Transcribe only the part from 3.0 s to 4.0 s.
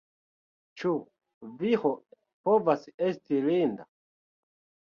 esti linda?